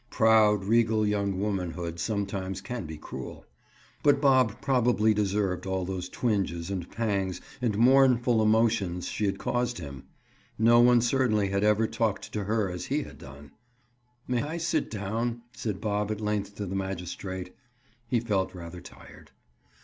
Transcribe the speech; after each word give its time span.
Proud, 0.09 0.63
regal 0.63 1.05
young 1.05 1.39
womanhood 1.39 1.99
sometimes 1.99 2.59
can 2.59 2.87
be 2.87 2.97
cruel. 2.97 3.45
But 4.01 4.19
Bob 4.19 4.59
probably 4.59 5.13
deserved 5.13 5.67
all 5.67 5.85
those 5.85 6.09
twinges 6.09 6.71
and 6.71 6.89
pangs 6.89 7.39
and 7.61 7.77
mournful 7.77 8.41
emotions 8.41 9.05
she 9.07 9.27
had 9.27 9.37
caused 9.37 9.77
him. 9.77 10.05
No 10.57 10.79
one 10.79 11.01
certainly 11.01 11.49
had 11.49 11.63
ever 11.63 11.85
talked 11.85 12.33
to 12.33 12.45
her 12.45 12.71
as 12.71 12.85
he 12.85 13.03
had 13.03 13.19
done. 13.19 13.51
"May 14.27 14.41
I 14.41 14.57
sit 14.57 14.89
down?" 14.89 15.43
said 15.55 15.79
Bob 15.79 16.09
at 16.09 16.19
length 16.19 16.55
to 16.55 16.65
the 16.65 16.75
magistrate. 16.75 17.55
He 18.07 18.19
felt 18.19 18.55
rather 18.55 18.81
tired. 18.81 19.29